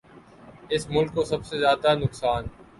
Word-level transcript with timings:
اس 0.73 0.83
ملک 0.89 1.09
کو 1.15 1.21
سب 1.31 1.41
سے 1.45 1.55
زیادہ 1.59 1.89
نقصان 1.95 2.43